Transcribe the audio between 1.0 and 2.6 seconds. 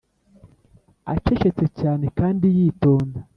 acecetse cyane kandi